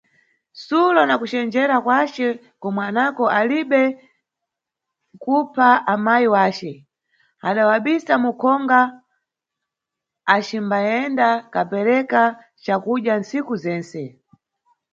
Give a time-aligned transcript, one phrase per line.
[0.63, 2.27] Sulo nakucenjera kwace
[2.61, 3.81] komwe anako ali be
[5.23, 6.71] kupha amayi yace,
[7.47, 8.81] adawabisa mukhonga
[10.35, 12.21] acimbayenda kapereka
[12.63, 14.03] cakudya tsiku zense.